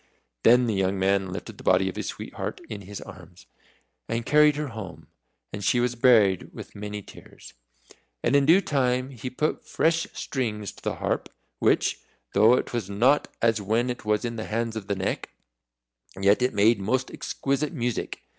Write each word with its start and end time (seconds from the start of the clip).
Then 0.41 0.65
the 0.65 0.73
young 0.73 0.97
man 0.97 1.31
lifted 1.31 1.59
the 1.59 1.63
body 1.63 1.87
of 1.87 1.95
his 1.95 2.07
sweetheart 2.07 2.59
in 2.67 2.81
his 2.81 3.01
arms, 3.01 3.45
and 4.09 4.25
carried 4.25 4.55
her 4.55 4.69
home, 4.69 5.05
and 5.53 5.63
she 5.63 5.79
was 5.79 5.93
buried 5.93 6.51
with 6.51 6.75
many 6.75 7.03
tears. 7.03 7.53
And 8.23 8.35
in 8.35 8.47
due 8.47 8.61
time 8.61 9.11
he 9.11 9.29
put 9.29 9.63
fresh 9.63 10.07
strings 10.11 10.71
to 10.71 10.81
the 10.83 10.95
harp, 10.95 11.29
which, 11.59 11.99
though 12.33 12.55
it 12.55 12.73
was 12.73 12.89
not 12.89 13.27
as 13.43 13.61
when 13.61 13.91
it 13.91 14.03
was 14.03 14.25
in 14.25 14.37
the 14.37 14.45
hands 14.45 14.75
of 14.75 14.87
the 14.87 14.95
Neck, 14.95 15.29
yet 16.19 16.41
it 16.41 16.55
made 16.55 16.79
most 16.79 17.11
exquisite 17.11 17.71
music. 17.71 18.23